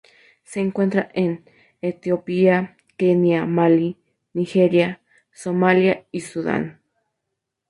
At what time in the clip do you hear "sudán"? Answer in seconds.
6.21-6.81